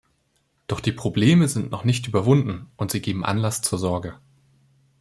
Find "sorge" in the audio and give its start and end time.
3.77-4.17